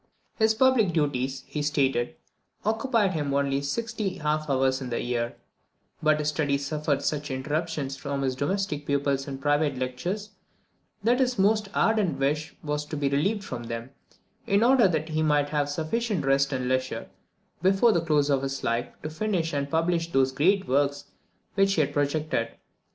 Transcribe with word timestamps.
His 0.35 0.55
public 0.55 0.93
duties, 0.93 1.43
he 1.45 1.61
stated, 1.61 2.15
occupied 2.65 3.11
him 3.11 3.31
only 3.35 3.61
sixty 3.61 4.15
half 4.17 4.49
hours 4.49 4.81
in 4.81 4.89
the 4.89 4.99
year; 4.99 5.35
but 6.01 6.17
his 6.17 6.29
studies 6.29 6.65
suffered 6.65 7.03
such 7.03 7.29
interruptions 7.29 7.97
from 7.97 8.23
his 8.23 8.35
domestic 8.35 8.87
pupils 8.87 9.27
and 9.27 9.39
private 9.39 9.77
lectures, 9.77 10.31
that 11.03 11.19
his 11.19 11.37
most 11.37 11.69
ardent 11.75 12.17
wish 12.17 12.55
was 12.63 12.83
to 12.85 12.97
be 12.97 13.09
relieved 13.09 13.43
from 13.43 13.65
them, 13.65 13.91
in 14.47 14.63
order 14.63 14.87
that 14.87 15.09
he 15.09 15.21
might 15.21 15.49
have 15.49 15.69
sufficient 15.69 16.25
rest 16.25 16.51
and 16.51 16.67
leisure, 16.67 17.07
before 17.61 17.91
the 17.91 18.01
close 18.01 18.31
of 18.31 18.41
his 18.41 18.63
life, 18.63 18.87
to 19.03 19.09
finish 19.11 19.53
and 19.53 19.69
publish 19.69 20.11
those 20.11 20.31
great 20.31 20.67
works 20.67 21.11
which 21.53 21.75
he 21.75 21.81
had 21.81 21.93
projected. 21.93 22.47